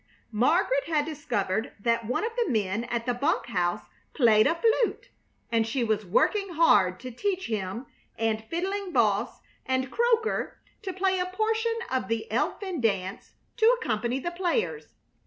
[0.31, 3.83] Margaret had discovered that one of the men at the bunk house
[4.15, 5.09] played a flute,
[5.51, 7.85] and she was working hard to teach him
[8.17, 14.17] and Fiddling Boss and Croaker to play a portion of the elfin dance to accompany
[14.19, 14.87] the players.